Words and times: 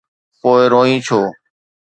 پوءِ 0.39 0.61
روئين 0.73 0.99
ڇو؟ 1.05 1.19